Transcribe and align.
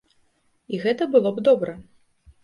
І 0.77 0.79
гэта 0.85 1.07
было 1.15 1.29
б 1.35 1.43
добра. 1.49 1.75